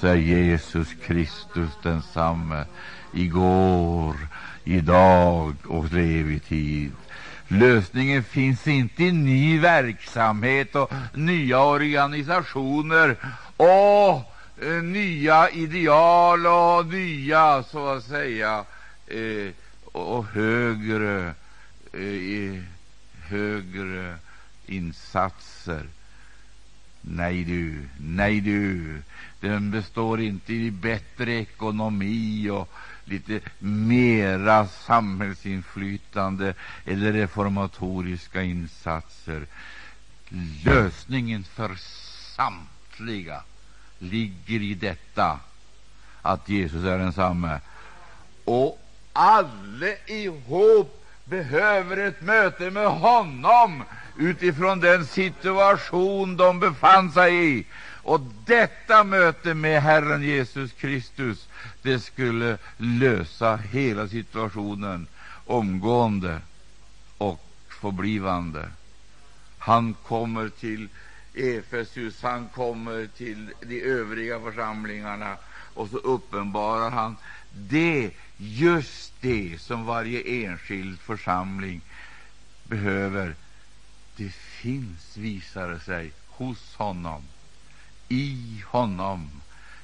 så 0.00 0.06
är 0.06 0.14
Jesus 0.14 0.88
Kristus 1.06 1.70
densamme 1.82 2.64
igår, 3.14 4.16
idag 4.64 5.54
och 5.68 5.88
för 5.88 5.98
evig 5.98 6.44
tid. 6.44 6.92
Lösningen 7.48 8.24
finns 8.24 8.66
inte 8.66 9.04
i 9.04 9.12
ny 9.12 9.58
verksamhet 9.58 10.76
och 10.76 10.92
nya 11.14 11.62
organisationer 11.62 13.16
och 13.56 14.32
eh, 14.62 14.82
nya 14.82 15.50
ideal 15.50 16.46
och 16.46 16.86
nya, 16.86 17.62
så 17.62 17.88
att 17.88 18.04
säga, 18.04 18.64
eh, 19.06 19.52
och 19.84 20.26
högre, 20.26 21.34
eh, 21.92 22.62
högre 23.28 24.16
insatser. 24.66 25.86
Nej 27.00 27.44
du, 27.44 27.88
nej 27.98 28.40
du, 28.40 29.02
den 29.40 29.70
består 29.70 30.20
inte 30.20 30.52
i 30.52 30.70
bättre 30.70 31.32
ekonomi 31.32 32.50
och 32.50 32.72
lite 33.04 33.40
mera 33.58 34.66
samhällsinflytande 34.66 36.54
eller 36.84 37.12
reformatoriska 37.12 38.42
insatser. 38.42 39.46
Lösningen 40.64 41.44
för 41.44 41.76
samtliga 42.36 43.42
ligger 43.98 44.62
i 44.62 44.74
detta 44.74 45.40
att 46.22 46.48
Jesus 46.48 46.84
är 46.84 46.98
densamme. 46.98 47.60
Och 48.44 48.82
alla 49.12 49.86
ihop 50.06 51.04
behöver 51.24 51.96
ett 51.96 52.22
möte 52.22 52.70
med 52.70 52.86
honom 52.86 53.82
utifrån 54.20 54.80
den 54.80 55.06
situation 55.06 56.36
de 56.36 56.60
befann 56.60 57.12
sig 57.12 57.58
i. 57.58 57.64
Och 58.02 58.20
detta 58.46 59.04
möte 59.04 59.54
med 59.54 59.82
Herren 59.82 60.22
Jesus 60.22 60.72
Kristus 60.72 61.48
det 61.82 62.00
skulle 62.00 62.58
lösa 62.76 63.56
hela 63.56 64.08
situationen 64.08 65.06
omgående 65.46 66.40
och 67.18 67.40
förblivande. 67.68 68.68
Han 69.58 69.94
kommer 69.94 70.48
till 70.48 70.88
Efesus, 71.34 72.22
han 72.22 72.48
kommer 72.48 73.06
till 73.16 73.50
de 73.60 73.82
övriga 73.82 74.40
församlingarna 74.40 75.36
och 75.74 75.88
så 75.88 75.96
uppenbarar 75.96 76.90
han 76.90 77.16
det, 77.52 78.10
just 78.36 79.12
det 79.20 79.60
som 79.60 79.86
varje 79.86 80.46
enskild 80.46 81.00
församling 81.00 81.80
behöver. 82.64 83.34
Det 84.20 84.32
finns, 84.32 85.16
visar 85.16 85.68
det 85.68 85.80
sig, 85.80 86.12
hos 86.28 86.74
honom, 86.76 87.22
i 88.08 88.62
honom, 88.66 89.30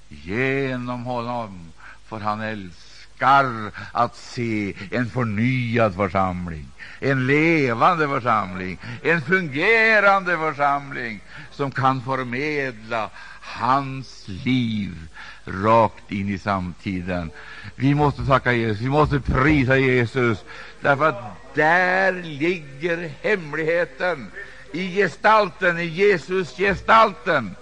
genom 0.08 1.04
honom, 1.04 1.72
för 2.04 2.20
han 2.20 2.40
älskar 2.40 2.95
att 3.92 4.16
se 4.16 4.74
en 4.90 5.10
förnyad 5.10 5.94
församling, 5.94 6.68
en 7.00 7.26
levande 7.26 8.08
församling, 8.08 8.78
en 9.02 9.22
fungerande 9.22 10.36
församling 10.36 11.20
som 11.50 11.70
kan 11.70 12.02
förmedla 12.02 13.10
hans 13.40 14.28
liv 14.28 15.08
rakt 15.44 16.12
in 16.12 16.28
i 16.28 16.38
samtiden. 16.38 17.30
Vi 17.74 17.94
måste 17.94 18.26
tacka 18.26 18.52
Jesus, 18.52 18.82
vi 18.82 18.88
måste 18.88 19.20
prisa 19.20 19.76
Jesus, 19.76 20.44
därför 20.80 21.08
att 21.08 21.36
där 21.54 22.12
ligger 22.12 23.10
hemligheten 23.22 24.30
i 24.72 24.94
gestalten, 24.94 25.78
i 25.78 25.84
Jesus 25.84 26.56
gestalten. 26.56 27.56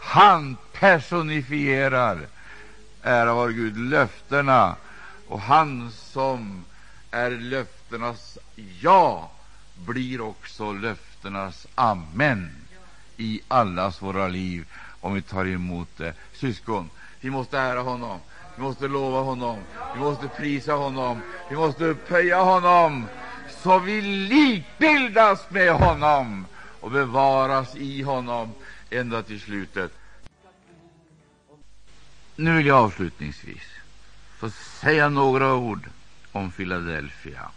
Han 0.00 0.56
personifierar, 0.72 2.18
ära 3.02 3.34
vår 3.34 3.48
Gud, 3.48 3.76
löftena, 3.76 4.76
och 5.28 5.40
han 5.40 5.90
som 5.92 6.64
är 7.10 7.30
löftenas 7.30 8.38
ja 8.80 9.30
blir 9.74 10.20
också 10.20 10.72
löftenas 10.72 11.66
amen 11.74 12.50
i 13.16 13.40
allas 13.48 14.02
våra 14.02 14.28
liv, 14.28 14.66
om 15.00 15.14
vi 15.14 15.22
tar 15.22 15.46
emot 15.46 15.88
det. 15.96 16.14
Syskon, 16.32 16.90
vi 17.20 17.30
måste 17.30 17.58
ära 17.58 17.80
honom, 17.80 18.18
vi 18.56 18.62
måste 18.62 18.88
lova 18.88 19.20
honom, 19.20 19.58
vi 19.94 20.00
måste 20.00 20.28
prisa 20.28 20.72
honom, 20.72 21.20
vi 21.50 21.56
måste 21.56 21.84
upphöja 21.84 22.42
honom, 22.42 23.06
så 23.62 23.78
vi 23.78 24.02
likbildas 24.02 25.50
med 25.50 25.72
honom 25.72 26.46
och 26.80 26.90
bevaras 26.90 27.76
i 27.76 28.02
honom 28.02 28.52
ända 28.90 29.22
till 29.22 29.40
slutet. 29.40 29.92
Nu 32.36 32.56
vill 32.56 32.66
jag 32.66 32.76
avslutningsvis 32.76 33.62
få 34.38 34.50
säga 34.50 35.08
några 35.08 35.54
ord 35.54 35.88
om 36.32 36.50
Philadelphia. 36.50 37.50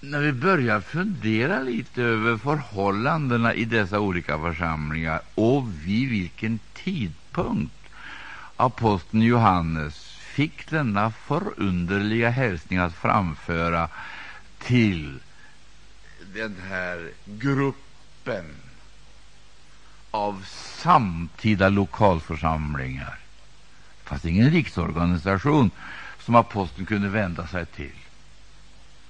När 0.00 0.20
vi 0.20 0.32
börjar 0.32 0.80
fundera 0.80 1.62
lite 1.62 2.02
över 2.02 2.36
förhållandena 2.36 3.54
i 3.54 3.64
dessa 3.64 4.00
olika 4.00 4.38
församlingar 4.38 5.20
och 5.34 5.68
vid 5.86 6.08
vilken 6.08 6.60
tidpunkt 6.74 7.74
aposteln 8.56 9.22
Johannes 9.22 9.94
fick 10.34 10.70
denna 10.70 11.10
förunderliga 11.10 12.30
hälsning 12.30 12.78
att 12.78 12.94
framföra 12.94 13.88
till 14.58 15.18
den 16.34 16.56
här 16.68 17.10
gruppen 17.24 18.44
av 20.10 20.44
samtida 20.82 21.68
lokalförsamlingar. 21.68 23.21
Det 24.12 24.18
fanns 24.18 24.24
ingen 24.24 24.50
riksorganisation 24.50 25.70
som 26.18 26.34
aposteln 26.34 26.86
kunde 26.86 27.08
vända 27.08 27.46
sig 27.46 27.66
till. 27.66 27.92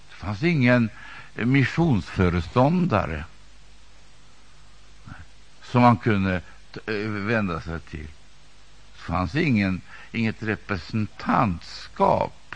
Det 0.09 0.15
fanns 0.15 0.43
ingen 0.43 0.91
missionsföreståndare 1.35 3.25
som 5.63 5.83
han 5.83 5.97
kunde 5.97 6.41
eh, 6.87 6.95
vända 7.09 7.61
sig 7.61 7.81
till. 7.81 8.09
Det 8.93 8.99
fanns 8.99 9.35
ingen, 9.35 9.81
inget 10.13 10.43
representantskap, 10.43 12.55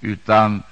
utan 0.00 0.62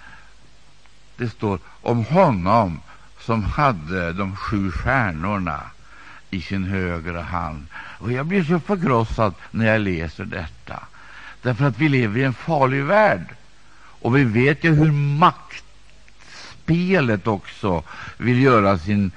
det 1.17 1.29
står 1.29 1.59
om 1.67 2.05
honom 2.05 2.81
som 3.21 3.43
hade 3.43 4.13
de 4.13 4.37
sju 4.37 4.71
stjärnorna 4.71 5.71
i 6.35 6.41
sin 6.41 6.65
högra 6.65 7.23
hand. 7.23 7.67
Och 7.99 8.13
Jag 8.13 8.27
blir 8.27 8.45
så 8.45 8.61
förkrossad 8.61 9.35
när 9.51 9.67
jag 9.67 9.81
läser 9.81 10.25
detta, 10.25 10.83
därför 11.43 11.65
att 11.65 11.79
vi 11.79 11.89
lever 11.89 12.21
i 12.21 12.25
en 12.25 12.35
farlig 12.35 12.85
värld. 12.85 13.27
Och 13.77 14.17
vi 14.17 14.25
vet 14.25 14.65
ju 14.65 14.75
hur 14.75 14.93
maktspelet 16.53 17.27
också 17.27 17.83
vill 18.17 18.43
göra 18.43 18.79
sin, 18.79 19.11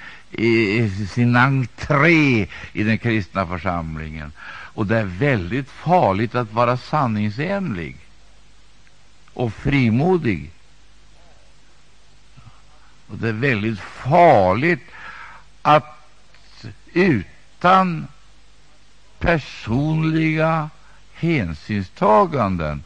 sin 1.09 1.35
entré 1.35 2.47
i 2.73 2.83
den 2.83 2.97
kristna 2.97 3.47
församlingen. 3.47 4.31
Och 4.73 4.85
det 4.87 4.97
är 4.97 5.03
väldigt 5.03 5.69
farligt 5.69 6.35
att 6.35 6.53
vara 6.53 6.77
sanningsenlig 6.77 7.97
och 9.33 9.53
frimodig. 9.53 10.51
Och 13.07 13.17
det 13.17 13.29
är 13.29 13.33
väldigt 13.33 13.79
farligt 13.79 14.81
att 15.61 15.96
utan 16.93 18.07
personliga 19.19 20.69
hänsynstaganden 21.13 22.83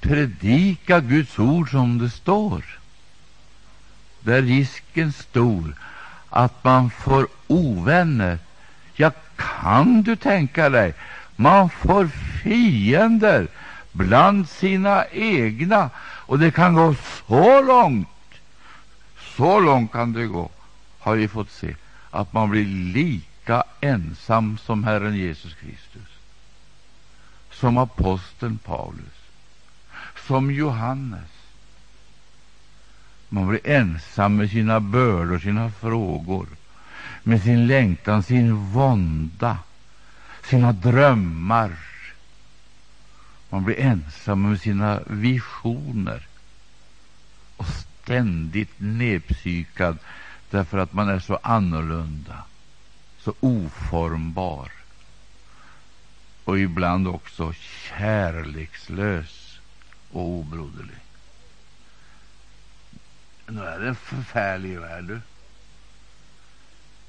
predika 0.00 1.00
Guds 1.00 1.38
ord 1.38 1.70
som 1.70 1.98
det 1.98 2.10
står. 2.10 2.64
Där 4.20 4.34
är 4.34 4.42
risken 4.42 5.12
stor 5.12 5.74
att 6.30 6.64
man 6.64 6.90
får 6.90 7.28
ovänner. 7.46 8.38
Ja, 8.94 9.10
kan 9.36 10.02
du 10.02 10.16
tänka 10.16 10.68
dig? 10.68 10.94
Man 11.36 11.70
får 11.70 12.06
fiender 12.42 13.48
bland 13.92 14.48
sina 14.48 15.04
egna, 15.12 15.90
och 16.00 16.38
det 16.38 16.50
kan 16.50 16.74
gå 16.74 16.94
så 17.28 17.62
långt. 17.62 18.08
Så 19.36 19.60
långt 19.60 19.92
kan 19.92 20.12
det 20.12 20.26
gå, 20.26 20.50
har 20.98 21.14
vi 21.14 21.28
fått 21.28 21.50
se 21.50 21.74
att 22.14 22.32
man 22.32 22.50
blir 22.50 22.66
lika 22.66 23.64
ensam 23.80 24.58
som 24.58 24.84
Herren 24.84 25.16
Jesus 25.16 25.54
Kristus, 25.54 26.08
som 27.50 27.78
aposteln 27.78 28.58
Paulus, 28.58 29.14
som 30.26 30.50
Johannes. 30.50 31.30
Man 33.28 33.48
blir 33.48 33.60
ensam 33.66 34.36
med 34.36 34.50
sina 34.50 34.80
bördor, 34.80 35.38
sina 35.38 35.70
frågor, 35.70 36.46
med 37.22 37.42
sin 37.42 37.66
längtan, 37.66 38.22
sin 38.22 38.56
vånda, 38.56 39.58
sina 40.42 40.72
drömmar. 40.72 41.72
Man 43.50 43.64
blir 43.64 43.80
ensam 43.80 44.42
med 44.42 44.60
sina 44.60 45.00
visioner 45.06 46.26
och 47.56 47.66
ständigt 47.66 48.72
nedpsykad 48.76 49.98
därför 50.54 50.78
att 50.78 50.92
man 50.92 51.08
är 51.08 51.18
så 51.18 51.38
annorlunda, 51.42 52.44
så 53.18 53.34
oformbar 53.40 54.72
och 56.44 56.58
ibland 56.58 57.08
också 57.08 57.52
kärlekslös 57.52 59.58
och 60.12 60.28
obroderlig. 60.28 60.96
Nu 63.46 63.64
är 63.64 63.78
det 63.78 63.88
en 63.88 63.96
förfärlig 63.96 64.80
värld. 64.80 65.20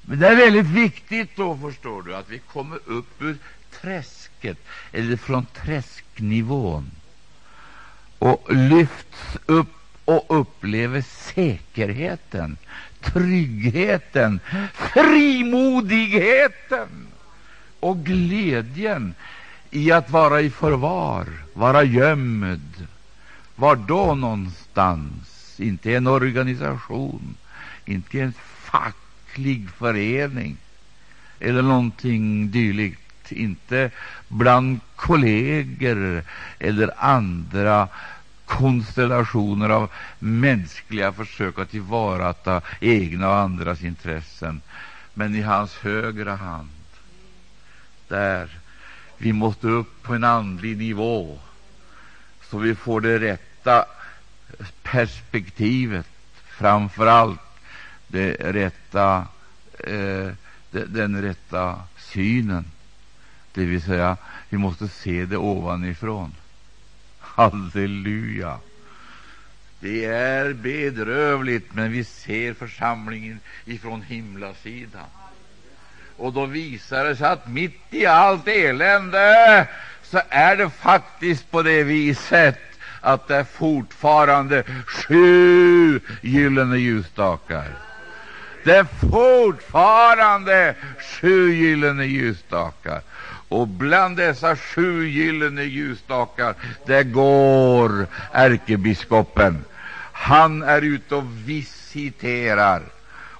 Men 0.02 0.18
det 0.18 0.28
är 0.28 0.36
väldigt 0.36 0.66
viktigt 0.66 1.36
då, 1.36 1.58
förstår 1.58 2.02
du, 2.02 2.16
att 2.16 2.28
vi 2.28 2.38
kommer 2.38 2.78
upp 2.84 3.22
ur 3.22 3.36
träsket, 3.80 4.58
eller 4.92 5.16
från 5.16 5.46
träsknivån, 5.46 6.90
och 8.18 8.54
lyfts 8.54 9.36
upp 9.46 9.74
och 10.04 10.40
upplever 10.40 11.00
säkerheten 11.00 12.56
tryggheten, 13.12 14.40
frimodigheten 14.94 16.88
och 17.80 18.04
glädjen 18.04 19.14
i 19.70 19.92
att 19.92 20.10
vara 20.10 20.40
i 20.40 20.50
förvar, 20.50 21.26
vara 21.52 21.82
gömd. 21.82 22.86
Var 23.54 23.76
då 23.76 24.14
någonstans? 24.14 25.54
Inte 25.60 25.90
i 25.90 25.94
en 25.94 26.06
organisation, 26.06 27.34
inte 27.84 28.18
i 28.18 28.20
en 28.20 28.34
facklig 28.64 29.68
förening 29.78 30.56
eller 31.40 31.62
någonting 31.62 32.50
dylikt, 32.50 33.32
inte 33.32 33.90
bland 34.28 34.80
kolleger 34.96 36.22
eller 36.58 36.90
andra 37.04 37.88
konstellationer 38.46 39.68
av 39.68 39.90
mänskliga 40.18 41.12
försök 41.12 41.58
att 41.58 41.70
tillvarata 41.70 42.60
egna 42.80 43.28
och 43.28 43.36
andras 43.36 43.82
intressen, 43.82 44.60
men 45.14 45.34
i 45.34 45.42
hans 45.42 45.76
högra 45.76 46.36
hand. 46.36 46.68
Där 48.08 48.58
vi 49.18 49.32
måste 49.32 49.66
upp 49.66 50.02
på 50.02 50.14
en 50.14 50.24
andlig 50.24 50.76
nivå 50.76 51.38
så 52.50 52.58
vi 52.58 52.74
får 52.74 53.00
det 53.00 53.18
rätta 53.18 53.84
perspektivet, 54.82 56.06
framför 56.46 57.06
allt 57.06 57.40
det 58.06 58.32
rätta, 58.32 59.26
eh, 59.78 60.30
den 60.70 61.22
rätta 61.22 61.80
synen. 61.98 62.64
Det 63.52 63.64
vill 63.64 63.82
säga, 63.82 64.16
vi 64.48 64.58
måste 64.58 64.88
se 64.88 65.26
det 65.26 65.36
ovanifrån. 65.36 66.34
Halleluja! 67.36 68.58
Det 69.80 70.04
är 70.04 70.52
bedrövligt, 70.52 71.74
men 71.74 71.92
vi 71.92 72.04
ser 72.04 72.54
församlingen 72.54 73.40
ifrån 73.64 74.02
himlasidan. 74.02 75.06
Och 76.16 76.32
då 76.32 76.46
visar 76.46 77.04
det 77.04 77.16
sig 77.16 77.26
att 77.26 77.48
mitt 77.48 77.80
i 77.90 78.06
allt 78.06 78.48
elände 78.48 79.66
så 80.02 80.20
är 80.28 80.56
det 80.56 80.70
faktiskt 80.70 81.50
på 81.50 81.62
det 81.62 81.82
viset 81.82 82.58
att 83.00 83.28
det 83.28 83.36
är 83.36 83.44
fortfarande 83.44 84.64
sju 84.86 86.00
gyllene 86.20 86.76
ljusstakar. 86.76 87.68
Det 88.64 88.76
är 88.76 88.86
fortfarande 89.10 90.74
sju 90.98 91.54
gyllene 91.54 92.04
ljusstakar. 92.04 93.00
Och 93.48 93.68
bland 93.68 94.16
dessa 94.16 94.56
sju 94.56 95.08
gyllene 95.08 95.62
ljusstakar 95.62 96.54
där 96.86 97.02
går 97.02 98.06
ärkebiskopen. 98.32 99.64
Han 100.12 100.62
är 100.62 100.82
ute 100.82 101.14
och 101.14 101.48
visiterar. 101.48 102.82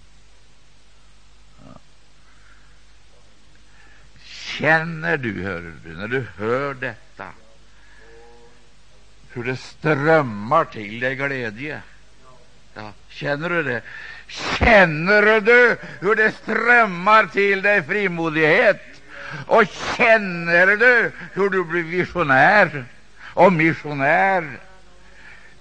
Känner 4.24 5.17
du, 5.17 5.43
hör 5.43 5.74
du, 5.84 5.95
när 5.95 6.08
du 6.08 6.26
hör 6.38 6.74
detta, 6.74 7.28
hur 9.30 9.43
det 9.43 9.58
strömmar 9.58 10.65
till 10.65 11.00
dig 11.00 11.15
glädje? 11.15 11.82
Ja, 12.76 12.92
känner 13.10 13.50
du 13.50 13.64
det? 13.64 13.82
Känner 14.28 15.42
du 15.42 15.78
hur 16.00 16.16
det 16.16 16.32
strömmar 16.32 17.26
till 17.26 17.62
dig 17.62 17.84
frimodighet? 17.84 18.82
Och 19.48 19.64
känner 19.98 20.68
du 20.68 21.12
hur 21.34 21.50
du 21.50 21.64
blir 21.64 21.84
visionär 21.84 22.86
och 23.34 23.54
missionär? 23.54 24.60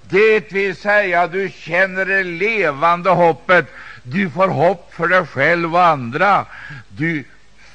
Det 0.03 0.53
vill 0.53 0.77
säga, 0.77 1.27
du 1.27 1.51
känner 1.51 2.05
det 2.05 2.23
levande 2.23 3.11
hoppet. 3.11 3.67
Du 4.03 4.31
får 4.31 4.49
hopp 4.49 4.95
för 4.95 5.09
dig 5.09 5.27
själv 5.27 5.75
och 5.75 5.85
andra. 5.85 6.47
Du 6.89 7.25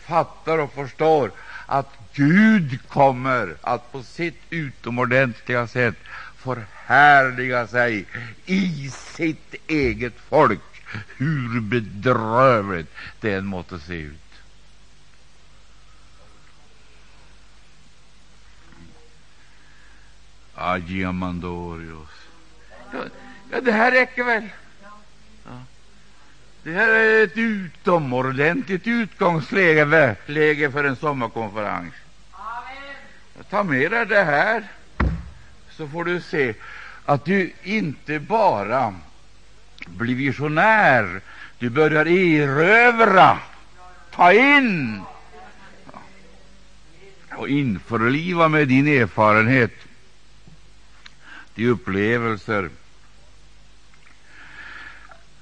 fattar 0.08 0.58
och 0.58 0.74
förstår 0.74 1.32
att 1.66 1.94
Gud 2.14 2.80
kommer 2.88 3.56
att 3.62 3.92
på 3.92 4.04
sitt 4.04 4.42
utomordentliga 4.50 5.68
sätt 5.68 5.96
förhärliga 6.38 6.79
sig 7.68 8.06
i 8.46 8.90
sitt 8.90 9.56
eget 9.68 10.14
folk, 10.30 10.84
hur 11.18 11.60
bedrövligt 11.60 12.94
det 13.20 13.34
än 13.34 13.46
måtte 13.46 13.80
se 13.80 13.94
ut. 13.94 14.16
Agiamandorios. 20.56 22.10
Ja, 23.52 23.62
det 23.62 23.72
här 23.72 23.92
räcker 23.92 24.24
väl? 24.24 24.50
Ja. 25.46 25.64
Det 26.64 26.74
här 26.74 26.90
är 26.90 27.24
ett 27.24 27.38
utomordentligt 27.38 28.88
utgångsläge 28.88 30.16
läge 30.26 30.72
för 30.72 30.84
en 30.84 30.96
sommarkonferens. 30.96 31.94
Ta 33.50 33.64
med 33.64 33.92
dig 33.92 34.06
det 34.06 34.24
här 34.24 34.64
så 35.80 35.88
får 35.88 36.06
du 36.06 36.22
se 36.22 36.54
att 37.10 37.26
du 37.26 37.52
inte 37.64 38.20
bara 38.20 38.96
blir 39.86 40.16
visionär, 40.16 41.22
du 41.60 41.70
börjar 41.70 42.06
erövra, 42.08 43.40
ta 44.12 44.34
in 44.34 45.02
och 47.32 47.50
införliva 47.50 48.48
med 48.48 48.68
din 48.68 48.88
erfarenhet 48.88 49.72
de 51.56 51.68
upplevelser 51.68 52.70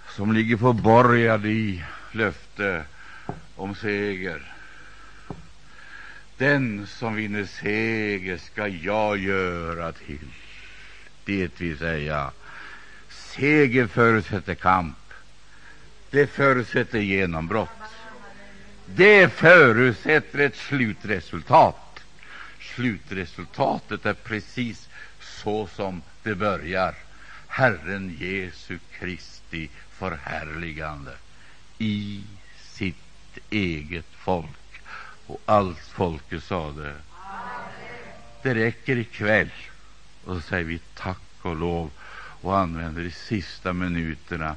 som 0.10 0.34
ligger 0.34 0.58
förborgade 0.58 1.49
i 1.49 1.84
löfte 2.12 2.84
om 3.56 3.75
seger. 3.75 4.53
Den 6.38 6.88
som 6.88 7.15
vinner 7.15 7.45
seger 7.45 8.38
skall 8.38 8.84
jag 8.84 9.17
göra 9.17 9.91
till. 9.91 10.27
Det 11.28 11.62
vill 11.62 11.78
säga, 11.78 12.32
seger 13.10 13.88
förutsätter 13.88 14.56
kamp. 14.56 14.98
Det 16.10 16.28
förutsätter 16.28 17.00
genombrott. 17.00 17.70
Det 18.86 19.34
förutsätter 19.34 20.40
ett 20.40 20.56
slutresultat. 20.56 22.00
Slutresultatet 22.60 24.06
är 24.06 24.13
precis 24.13 24.90
så 25.20 25.68
som 25.68 26.02
det 26.24 26.36
börjar. 26.36 26.96
Herren 27.48 28.18
Jesu 28.20 28.80
Kristi 29.00 29.70
förhärligande 29.92 31.12
i 31.78 32.24
sitt 32.63 33.38
eget 33.50 34.10
folk. 34.18 34.82
Och 35.26 35.42
allt 35.46 35.80
folket 35.80 36.44
sade 36.44 36.94
det 38.42 38.54
räcker 38.54 38.98
ikväll. 38.98 39.50
Och 40.28 40.36
så 40.36 40.42
säger 40.42 40.63
vi 40.63 40.80
tack 40.96 41.18
och 41.42 41.56
lov 41.56 41.92
och 42.42 42.58
använder 42.58 43.04
de 43.04 43.12
sista 43.12 43.74
minuterna 43.74 44.56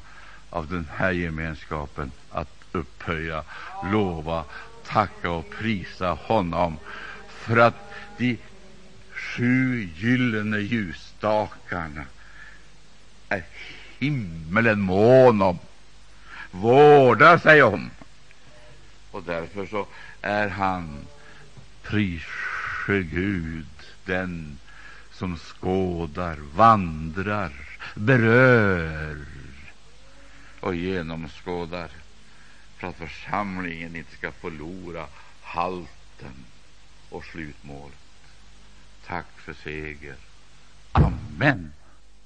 av 0.51 0.69
den 0.69 0.89
här 0.97 1.11
gemenskapen 1.11 2.13
att 2.31 2.49
upphöja, 2.73 3.45
lova, 3.93 4.45
tacka 4.87 5.31
och 5.31 5.51
prisa 5.51 6.09
honom 6.11 6.79
för 7.29 7.57
att 7.57 7.91
de 8.17 8.39
sju 9.11 9.89
gyllene 9.97 10.59
ljusstakarna 10.59 12.05
är 13.29 13.45
himmelen 13.99 14.81
mån 14.81 15.43
om, 15.43 15.59
vårdar 16.51 17.39
sig 17.39 17.63
om. 17.63 17.91
Och 19.11 19.23
därför 19.23 19.67
så 19.67 19.87
är 20.23 20.49
han, 20.49 20.99
prise 21.83 22.27
Gud, 22.87 23.67
den 24.05 24.59
som 25.21 25.37
skådar, 25.37 26.37
vandrar, 26.55 27.53
berör 27.95 29.27
och 30.61 30.75
genomskådar 30.75 31.91
för 32.77 32.87
att 32.87 32.97
församlingen 32.97 33.97
inte 33.97 34.13
ska 34.13 34.33
förlora 34.33 35.07
halten 35.43 36.45
och 37.11 37.25
slutmålet. 37.25 37.99
Tack 39.07 39.27
för 39.37 39.53
seger. 39.55 40.17
Amen. 40.93 41.73